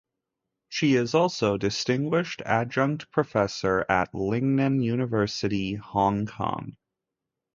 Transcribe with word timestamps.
She 0.67 0.95
is 0.95 1.13
also 1.13 1.57
Distinguished 1.57 2.41
Adjunct 2.43 3.11
Professor 3.11 3.85
at 3.87 4.11
Lingnan 4.13 4.83
University, 4.83 5.75
Hong 5.75 6.25
Kong. 6.25 6.75